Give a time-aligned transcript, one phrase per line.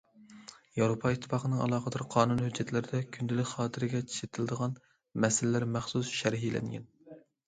[0.77, 4.73] ياۋروپا ئىتتىپاقىنىڭ ئالاقىدار قانۇن ھۆججەتلىرىدە كۈندىلىك خاتىرىگە چېتىلىدىغان
[5.27, 6.89] مەسىلىلەر مەخسۇس شەرھلەنگەن.